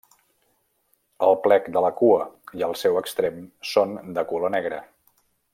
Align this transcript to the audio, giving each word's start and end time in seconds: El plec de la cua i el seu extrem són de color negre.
El 1.27 1.37
plec 1.43 1.67
de 1.75 1.83
la 1.87 1.93
cua 2.01 2.25
i 2.61 2.67
el 2.71 2.75
seu 2.85 2.99
extrem 3.05 3.41
són 3.77 3.97
de 4.19 4.29
color 4.33 4.57
negre. 4.59 4.85